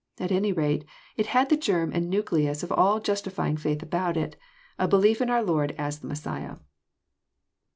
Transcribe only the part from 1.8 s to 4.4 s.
and nuclens of all Justifying faith about it,